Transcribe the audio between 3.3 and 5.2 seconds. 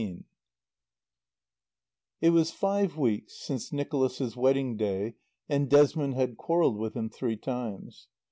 since Nicholas's wedding day